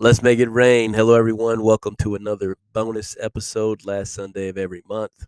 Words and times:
Let's 0.00 0.22
make 0.22 0.38
it 0.38 0.48
rain. 0.48 0.94
Hello, 0.94 1.16
everyone. 1.16 1.60
Welcome 1.60 1.96
to 2.02 2.14
another 2.14 2.56
bonus 2.72 3.16
episode, 3.18 3.84
last 3.84 4.14
Sunday 4.14 4.46
of 4.46 4.56
every 4.56 4.80
month. 4.88 5.26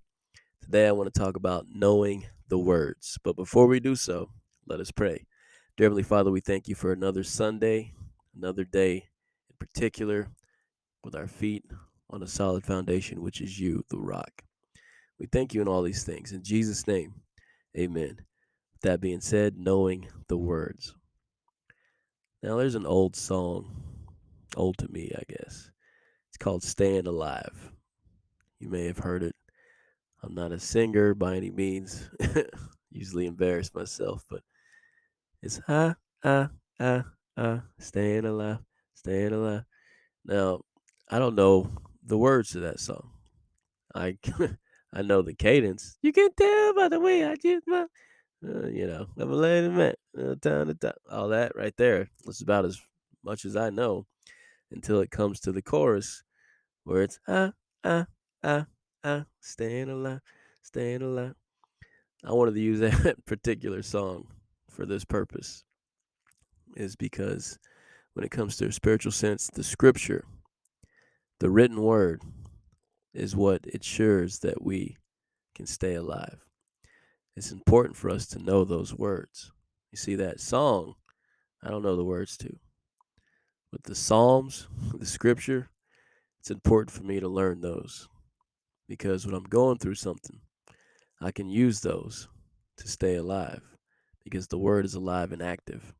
Today, 0.62 0.86
I 0.86 0.92
want 0.92 1.12
to 1.12 1.20
talk 1.20 1.34
about 1.34 1.66
knowing 1.74 2.26
the 2.46 2.56
words. 2.56 3.18
But 3.24 3.34
before 3.34 3.66
we 3.66 3.80
do 3.80 3.96
so, 3.96 4.30
let 4.68 4.78
us 4.78 4.92
pray. 4.92 5.26
Dear 5.76 5.86
Heavenly 5.86 6.04
Father, 6.04 6.30
we 6.30 6.40
thank 6.40 6.68
you 6.68 6.76
for 6.76 6.92
another 6.92 7.24
Sunday, 7.24 7.94
another 8.36 8.62
day 8.62 9.08
in 9.50 9.56
particular, 9.58 10.28
with 11.02 11.16
our 11.16 11.26
feet 11.26 11.64
on 12.08 12.22
a 12.22 12.28
solid 12.28 12.64
foundation, 12.64 13.22
which 13.22 13.40
is 13.40 13.58
you, 13.58 13.84
the 13.90 13.98
rock. 13.98 14.42
We 15.18 15.26
thank 15.26 15.52
you 15.52 15.60
in 15.62 15.66
all 15.66 15.82
these 15.82 16.04
things. 16.04 16.30
In 16.30 16.44
Jesus' 16.44 16.86
name, 16.86 17.14
amen. 17.76 18.18
With 18.72 18.82
that 18.82 19.00
being 19.00 19.20
said, 19.20 19.58
knowing 19.58 20.06
the 20.28 20.38
words. 20.38 20.94
Now, 22.40 22.56
there's 22.56 22.76
an 22.76 22.86
old 22.86 23.16
song 23.16 23.89
old 24.56 24.78
to 24.78 24.88
me, 24.88 25.12
I 25.16 25.22
guess. 25.28 25.70
It's 26.28 26.38
called 26.38 26.62
Staying 26.62 27.06
Alive. 27.06 27.72
You 28.58 28.68
may 28.68 28.86
have 28.86 28.98
heard 28.98 29.22
it. 29.22 29.34
I'm 30.22 30.34
not 30.34 30.52
a 30.52 30.60
singer 30.60 31.14
by 31.14 31.36
any 31.36 31.50
means. 31.50 32.10
Usually 32.90 33.26
embarrass 33.26 33.74
myself, 33.74 34.24
but 34.28 34.42
it's 35.42 35.60
ah 35.68 35.94
ah 36.24 36.50
ah 36.78 37.04
ah 37.36 37.62
staying 37.78 38.26
alive, 38.26 38.58
staying 38.94 39.32
alive. 39.32 39.64
Now, 40.24 40.60
I 41.08 41.18
don't 41.18 41.34
know 41.34 41.70
the 42.04 42.18
words 42.18 42.50
to 42.50 42.60
that 42.60 42.80
song. 42.80 43.10
I 43.94 44.18
I 44.92 45.02
know 45.02 45.22
the 45.22 45.34
cadence. 45.34 45.96
You 46.02 46.12
can 46.12 46.28
tell 46.34 46.74
by 46.74 46.88
the 46.88 47.00
way 47.00 47.24
I 47.24 47.36
just 47.36 47.66
my, 47.66 47.86
uh, 48.44 48.66
you 48.66 48.86
know, 48.86 49.06
I'm 49.16 49.30
a 49.30 49.34
lady 49.34 49.68
man, 49.68 49.94
uh, 50.18 50.34
time 50.40 50.66
to 50.66 50.74
time. 50.74 50.92
All 51.10 51.28
that 51.28 51.56
right 51.56 51.76
there. 51.76 52.10
That's 52.24 52.42
about 52.42 52.66
as 52.66 52.78
much 53.24 53.44
as 53.44 53.56
I 53.56 53.70
know 53.70 54.06
until 54.70 55.00
it 55.00 55.10
comes 55.10 55.40
to 55.40 55.52
the 55.52 55.62
chorus 55.62 56.22
where 56.84 57.02
it's 57.02 57.18
ah 57.28 57.52
ah 57.84 58.06
ah 58.42 58.66
ah 59.04 59.24
staying 59.40 59.88
alive, 59.90 60.20
staying 60.62 61.02
alive. 61.02 61.34
I 62.24 62.32
wanted 62.32 62.54
to 62.54 62.60
use 62.60 62.80
that 62.80 63.24
particular 63.26 63.82
song 63.82 64.28
for 64.68 64.86
this 64.86 65.04
purpose 65.04 65.64
is 66.76 66.96
because 66.96 67.58
when 68.14 68.24
it 68.24 68.30
comes 68.30 68.56
to 68.56 68.66
a 68.66 68.72
spiritual 68.72 69.12
sense, 69.12 69.48
the 69.52 69.64
scripture, 69.64 70.24
the 71.38 71.50
written 71.50 71.80
word, 71.82 72.22
is 73.12 73.34
what 73.34 73.66
ensures 73.66 74.38
that 74.40 74.62
we 74.62 74.96
can 75.54 75.66
stay 75.66 75.94
alive. 75.94 76.46
It's 77.36 77.52
important 77.52 77.96
for 77.96 78.10
us 78.10 78.26
to 78.28 78.38
know 78.38 78.64
those 78.64 78.94
words. 78.94 79.50
You 79.90 79.98
see, 79.98 80.14
that 80.16 80.40
song, 80.40 80.94
I 81.62 81.70
don't 81.70 81.82
know 81.82 81.96
the 81.96 82.04
words 82.04 82.36
to 82.38 82.58
with 83.72 83.82
the 83.84 83.94
Psalms, 83.94 84.68
the 84.94 85.06
scripture, 85.06 85.70
it's 86.38 86.50
important 86.50 86.90
for 86.90 87.02
me 87.02 87.20
to 87.20 87.28
learn 87.28 87.60
those 87.60 88.08
because 88.88 89.26
when 89.26 89.34
I'm 89.34 89.44
going 89.44 89.78
through 89.78 89.94
something, 89.94 90.40
I 91.20 91.30
can 91.30 91.48
use 91.48 91.80
those 91.80 92.28
to 92.78 92.88
stay 92.88 93.14
alive 93.16 93.62
because 94.24 94.48
the 94.48 94.58
word 94.58 94.84
is 94.84 94.94
alive 94.94 95.32
and 95.32 95.42
active. 95.42 95.94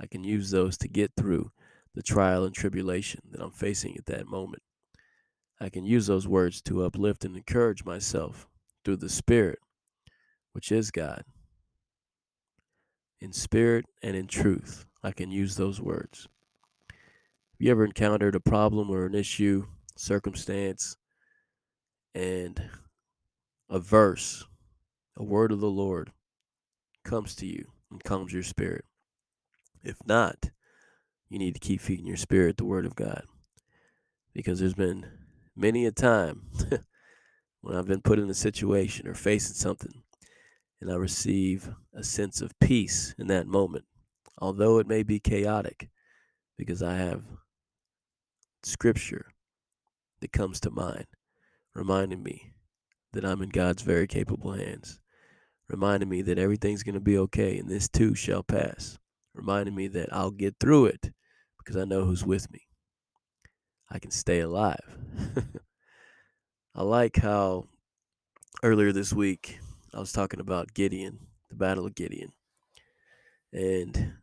I 0.00 0.06
can 0.06 0.24
use 0.24 0.50
those 0.50 0.76
to 0.78 0.88
get 0.88 1.12
through 1.16 1.52
the 1.94 2.02
trial 2.02 2.44
and 2.44 2.54
tribulation 2.54 3.20
that 3.30 3.40
I'm 3.40 3.52
facing 3.52 3.96
at 3.96 4.06
that 4.06 4.26
moment. 4.26 4.62
I 5.60 5.68
can 5.68 5.84
use 5.84 6.08
those 6.08 6.26
words 6.26 6.60
to 6.62 6.84
uplift 6.84 7.24
and 7.24 7.36
encourage 7.36 7.84
myself 7.84 8.48
through 8.84 8.96
the 8.96 9.08
Spirit, 9.08 9.60
which 10.52 10.72
is 10.72 10.90
God. 10.90 11.24
In 13.20 13.32
spirit 13.32 13.84
and 14.02 14.16
in 14.16 14.26
truth, 14.26 14.86
I 15.04 15.12
can 15.12 15.30
use 15.30 15.54
those 15.54 15.80
words 15.80 16.26
you 17.62 17.70
ever 17.70 17.84
encountered 17.84 18.34
a 18.34 18.40
problem 18.40 18.90
or 18.90 19.06
an 19.06 19.14
issue, 19.14 19.64
circumstance, 19.96 20.96
and 22.12 22.60
a 23.70 23.78
verse, 23.78 24.44
a 25.16 25.22
word 25.22 25.52
of 25.52 25.60
the 25.60 25.70
Lord 25.70 26.10
comes 27.04 27.36
to 27.36 27.46
you 27.46 27.66
and 27.88 28.02
calms 28.02 28.32
your 28.32 28.42
spirit? 28.42 28.84
If 29.84 29.96
not, 30.04 30.50
you 31.28 31.38
need 31.38 31.54
to 31.54 31.60
keep 31.60 31.80
feeding 31.80 32.08
your 32.08 32.16
spirit 32.16 32.56
the 32.56 32.64
word 32.64 32.84
of 32.84 32.96
God. 32.96 33.22
Because 34.34 34.58
there's 34.58 34.74
been 34.74 35.06
many 35.54 35.86
a 35.86 35.92
time 35.92 36.50
when 37.60 37.76
I've 37.76 37.86
been 37.86 38.02
put 38.02 38.18
in 38.18 38.28
a 38.28 38.34
situation 38.34 39.06
or 39.06 39.14
facing 39.14 39.54
something 39.54 40.02
and 40.80 40.90
I 40.90 40.96
receive 40.96 41.70
a 41.94 42.02
sense 42.02 42.40
of 42.40 42.58
peace 42.58 43.14
in 43.18 43.28
that 43.28 43.46
moment, 43.46 43.84
although 44.36 44.78
it 44.78 44.88
may 44.88 45.04
be 45.04 45.20
chaotic, 45.20 45.90
because 46.58 46.82
I 46.82 46.96
have 46.96 47.22
scripture 48.64 49.26
that 50.20 50.32
comes 50.32 50.60
to 50.60 50.70
mind, 50.70 51.06
reminding 51.74 52.22
me 52.22 52.52
that 53.12 53.24
I'm 53.24 53.42
in 53.42 53.50
God's 53.50 53.82
very 53.82 54.06
capable 54.06 54.52
hands, 54.52 55.00
reminding 55.68 56.08
me 56.08 56.22
that 56.22 56.38
everything's 56.38 56.82
going 56.82 56.94
to 56.94 57.00
be 57.00 57.18
okay 57.18 57.58
and 57.58 57.68
this 57.68 57.88
too 57.88 58.14
shall 58.14 58.42
pass, 58.42 58.98
reminding 59.34 59.74
me 59.74 59.88
that 59.88 60.12
I'll 60.12 60.30
get 60.30 60.56
through 60.58 60.86
it 60.86 61.12
because 61.58 61.76
I 61.76 61.84
know 61.84 62.04
who's 62.04 62.24
with 62.24 62.50
me. 62.50 62.60
I 63.90 63.98
can 63.98 64.10
stay 64.10 64.40
alive. 64.40 64.98
I 66.74 66.82
like 66.82 67.16
how 67.16 67.64
earlier 68.62 68.92
this 68.92 69.12
week 69.12 69.58
I 69.92 69.98
was 69.98 70.12
talking 70.12 70.40
about 70.40 70.72
Gideon, 70.72 71.18
the 71.50 71.56
Battle 71.56 71.86
of 71.86 71.94
Gideon. 71.94 72.32
And 73.52 74.14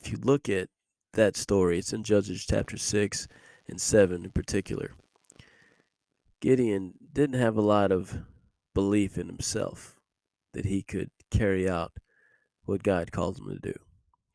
if 0.00 0.12
you 0.12 0.18
look 0.22 0.48
at 0.48 0.68
that 1.12 1.36
story. 1.36 1.78
It's 1.78 1.92
in 1.92 2.02
Judges 2.02 2.44
chapter 2.44 2.76
6 2.76 3.28
and 3.68 3.80
7 3.80 4.24
in 4.24 4.30
particular. 4.30 4.92
Gideon 6.40 6.94
didn't 7.12 7.40
have 7.40 7.56
a 7.56 7.62
lot 7.62 7.92
of 7.92 8.18
belief 8.74 9.18
in 9.18 9.26
himself 9.26 9.96
that 10.54 10.64
he 10.64 10.82
could 10.82 11.10
carry 11.30 11.68
out 11.68 11.92
what 12.64 12.82
God 12.82 13.12
called 13.12 13.38
him 13.38 13.48
to 13.48 13.58
do. 13.58 13.78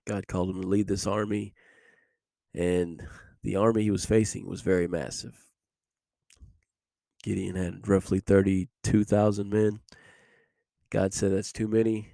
God 0.05 0.27
called 0.27 0.49
him 0.49 0.61
to 0.61 0.67
lead 0.67 0.87
this 0.87 1.05
army, 1.05 1.53
and 2.53 3.03
the 3.43 3.55
army 3.55 3.83
he 3.83 3.91
was 3.91 4.05
facing 4.05 4.47
was 4.47 4.61
very 4.61 4.87
massive. 4.87 5.35
Gideon 7.23 7.55
had 7.55 7.87
roughly 7.87 8.19
32,000 8.19 9.49
men. 9.49 9.81
God 10.89 11.13
said 11.13 11.33
that's 11.33 11.51
too 11.51 11.67
many. 11.67 12.13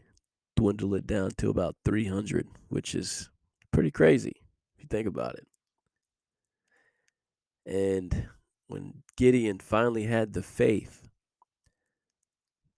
Dwindle 0.56 0.96
it 0.96 1.06
down 1.06 1.32
to 1.38 1.50
about 1.50 1.76
300, 1.86 2.48
which 2.70 2.96
is 2.96 3.30
pretty 3.72 3.92
crazy 3.92 4.43
think 4.94 5.08
about 5.08 5.36
it. 5.36 5.48
And 7.66 8.28
when 8.68 9.02
Gideon 9.18 9.58
finally 9.58 10.04
had 10.04 10.34
the 10.34 10.44
faith 10.44 11.10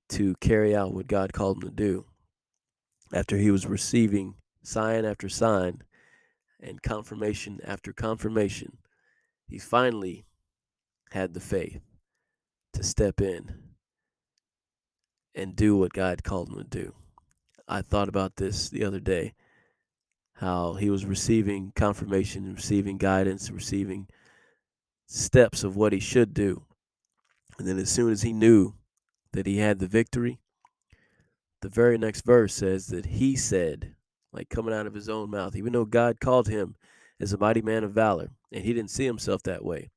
to 0.10 0.36
carry 0.40 0.74
out 0.74 0.94
what 0.94 1.08
God 1.08 1.34
called 1.34 1.58
him 1.58 1.70
to 1.70 1.76
do, 1.76 2.06
after 3.14 3.36
he 3.36 3.52
was 3.52 3.66
receiving 3.66 4.36
sign 4.64 5.04
after 5.04 5.28
sign 5.28 5.84
and 6.62 6.82
confirmation 6.82 7.60
after 7.66 7.92
confirmation, 7.92 8.78
he 9.50 9.60
finally 9.60 10.26
had 11.12 11.34
the 11.34 11.42
faith 11.42 11.82
to 12.74 12.84
step 12.84 13.20
in 13.20 13.56
and 15.36 15.54
do 15.56 15.76
what 15.76 15.92
God 15.92 16.24
called 16.24 16.48
him 16.48 16.60
to 16.60 16.64
do. 16.64 16.94
I 17.68 17.82
thought 17.82 18.08
about 18.08 18.38
this 18.38 18.70
the 18.70 18.86
other 18.86 19.02
day 19.02 19.34
how 20.36 20.74
he 20.74 20.90
was 20.90 21.06
receiving 21.06 21.72
confirmation, 21.76 22.54
receiving 22.54 22.98
guidance, 22.98 23.50
receiving 23.50 24.08
steps 25.08 25.64
of 25.64 25.76
what 25.76 25.94
he 25.94 26.00
should 26.00 26.34
do. 26.34 26.64
And 27.58 27.68
then 27.68 27.78
as 27.78 27.90
soon 27.90 28.12
as 28.12 28.22
he 28.22 28.34
knew 28.34 28.74
that 29.32 29.46
he 29.46 29.58
had 29.58 29.80
the 29.80 29.88
victory, 29.88 30.40
the 31.62 31.70
very 31.70 31.98
next 31.98 32.26
verse 32.26 32.54
says 32.54 32.88
that 32.88 33.06
he 33.06 33.36
said, 33.36 33.96
like 34.34 34.50
coming 34.50 34.74
out 34.74 34.88
of 34.88 34.94
his 34.94 35.08
own 35.08 35.32
mouth, 35.32 35.56
even 35.56 35.72
though 35.72 35.86
God 35.86 36.20
called 36.20 36.50
him 36.50 36.76
as 37.20 37.32
a 37.32 37.38
mighty 37.38 37.62
man 37.62 37.86
of 37.86 37.94
valor, 37.94 38.32
and 38.52 38.64
he 38.64 38.74
didn't 38.74 38.92
see 38.92 39.06
himself 39.06 39.42
that 39.44 39.64
way, 39.64 39.90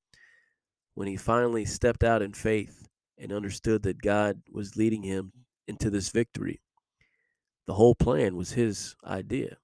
when 0.94 1.08
he 1.08 1.16
finally 1.16 1.64
stepped 1.64 2.04
out 2.04 2.22
in 2.22 2.32
faith 2.32 2.86
and 3.18 3.32
understood 3.32 3.82
that 3.82 4.02
God 4.02 4.42
was 4.52 4.76
leading 4.76 5.02
him 5.02 5.32
into 5.66 5.90
this 5.90 6.10
victory, 6.10 6.60
the 7.66 7.74
whole 7.74 7.96
plan 7.96 8.36
was 8.36 8.52
his 8.52 8.94
idea. 9.04 9.56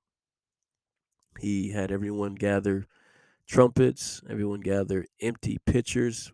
He 1.41 1.71
had 1.71 1.91
everyone 1.91 2.35
gather 2.35 2.87
trumpets, 3.47 4.23
everyone 4.29 4.61
gather 4.61 5.07
empty 5.21 5.59
pitchers, 5.67 6.33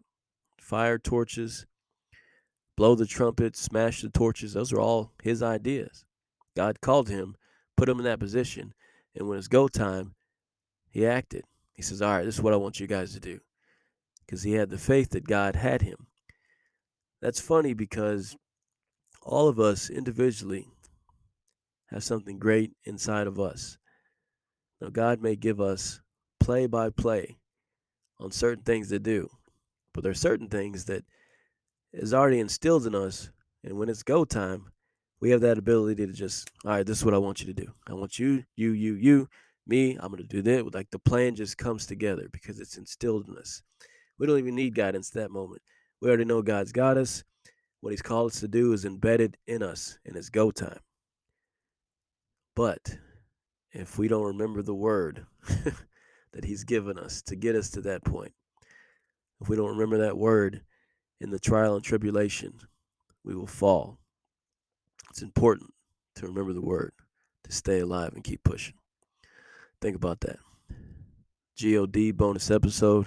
fire 0.58 0.98
torches, 0.98 1.66
blow 2.76 2.94
the 2.94 3.06
trumpets, 3.06 3.60
smash 3.60 4.02
the 4.02 4.10
torches. 4.10 4.52
Those 4.52 4.72
are 4.72 4.80
all 4.80 5.12
his 5.22 5.42
ideas. 5.42 6.04
God 6.56 6.80
called 6.80 7.08
him, 7.08 7.36
put 7.76 7.88
him 7.88 7.98
in 7.98 8.04
that 8.04 8.20
position, 8.20 8.74
and 9.14 9.28
when 9.28 9.38
it's 9.38 9.48
go 9.48 9.68
time, 9.68 10.14
he 10.90 11.06
acted. 11.06 11.44
He 11.72 11.82
says, 11.82 12.02
All 12.02 12.10
right, 12.10 12.24
this 12.24 12.36
is 12.36 12.42
what 12.42 12.52
I 12.52 12.56
want 12.58 12.80
you 12.80 12.86
guys 12.86 13.12
to 13.14 13.20
do. 13.20 13.40
Because 14.26 14.42
he 14.42 14.52
had 14.52 14.70
the 14.70 14.78
faith 14.78 15.10
that 15.10 15.26
God 15.26 15.56
had 15.56 15.82
him. 15.82 16.06
That's 17.20 17.40
funny 17.40 17.74
because 17.74 18.36
all 19.22 19.48
of 19.48 19.58
us 19.60 19.90
individually 19.90 20.68
have 21.90 22.04
something 22.04 22.38
great 22.38 22.72
inside 22.84 23.26
of 23.26 23.38
us. 23.38 23.78
Now, 24.80 24.88
God 24.88 25.20
may 25.20 25.36
give 25.36 25.60
us 25.60 26.00
play 26.38 26.66
by 26.66 26.90
play 26.90 27.38
on 28.18 28.30
certain 28.30 28.64
things 28.64 28.88
to 28.88 28.98
do. 28.98 29.28
But 29.92 30.02
there 30.02 30.12
are 30.12 30.14
certain 30.14 30.48
things 30.48 30.84
that 30.86 31.04
is 31.92 32.14
already 32.14 32.40
instilled 32.40 32.86
in 32.86 32.94
us. 32.94 33.30
And 33.64 33.74
when 33.78 33.88
it's 33.88 34.02
go 34.02 34.24
time, 34.24 34.72
we 35.20 35.30
have 35.30 35.42
that 35.42 35.58
ability 35.58 36.06
to 36.06 36.12
just, 36.12 36.50
all 36.64 36.72
right, 36.72 36.86
this 36.86 36.98
is 36.98 37.04
what 37.04 37.14
I 37.14 37.18
want 37.18 37.40
you 37.40 37.46
to 37.46 37.52
do. 37.52 37.70
I 37.86 37.94
want 37.94 38.18
you, 38.18 38.44
you, 38.56 38.72
you, 38.72 38.94
you, 38.94 39.28
me, 39.66 39.96
I'm 40.00 40.10
going 40.10 40.22
to 40.22 40.28
do 40.28 40.42
that. 40.42 40.72
Like 40.74 40.90
the 40.90 40.98
plan 40.98 41.34
just 41.34 41.58
comes 41.58 41.86
together 41.86 42.28
because 42.32 42.58
it's 42.58 42.78
instilled 42.78 43.28
in 43.28 43.36
us. 43.36 43.62
We 44.18 44.26
don't 44.26 44.38
even 44.38 44.54
need 44.54 44.74
guidance 44.74 45.10
at 45.10 45.22
that 45.22 45.30
moment. 45.30 45.62
We 46.00 46.08
already 46.08 46.24
know 46.24 46.42
God's 46.42 46.72
got 46.72 46.96
us. 46.96 47.22
What 47.80 47.90
He's 47.90 48.02
called 48.02 48.32
us 48.32 48.40
to 48.40 48.48
do 48.48 48.72
is 48.72 48.84
embedded 48.84 49.36
in 49.46 49.62
us, 49.62 49.98
and 50.04 50.16
it's 50.16 50.28
go 50.28 50.50
time. 50.50 50.80
But 52.54 52.98
if 53.72 53.98
we 53.98 54.08
don't 54.08 54.26
remember 54.26 54.62
the 54.62 54.74
word 54.74 55.26
that 56.32 56.44
he's 56.44 56.64
given 56.64 56.98
us 56.98 57.22
to 57.22 57.36
get 57.36 57.54
us 57.54 57.70
to 57.70 57.80
that 57.82 58.04
point, 58.04 58.32
if 59.40 59.48
we 59.48 59.56
don't 59.56 59.70
remember 59.70 59.98
that 59.98 60.18
word 60.18 60.62
in 61.20 61.30
the 61.30 61.38
trial 61.38 61.74
and 61.74 61.84
tribulation, 61.84 62.60
we 63.24 63.34
will 63.34 63.46
fall. 63.46 63.98
It's 65.10 65.22
important 65.22 65.72
to 66.16 66.26
remember 66.26 66.52
the 66.52 66.60
word, 66.60 66.92
to 67.44 67.52
stay 67.52 67.80
alive 67.80 68.12
and 68.14 68.24
keep 68.24 68.42
pushing. 68.44 68.74
Think 69.80 69.96
about 69.96 70.20
that. 70.20 70.38
GOD 71.60 72.16
bonus 72.16 72.50
episode. 72.50 73.06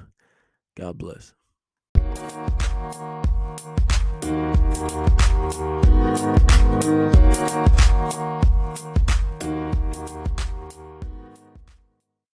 God 0.75 0.97
bless. 0.97 1.33